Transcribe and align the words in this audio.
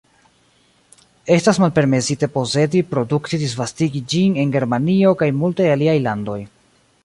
Estas 1.33 1.59
malpermesite 1.63 2.29
posedi, 2.37 2.81
produkti, 2.95 3.41
disvastigi 3.43 4.03
ĝin 4.15 4.41
en 4.45 4.55
Germanio 4.59 5.15
kaj 5.23 5.33
multaj 5.43 5.73
aliaj 5.77 5.99
landoj. 6.09 6.39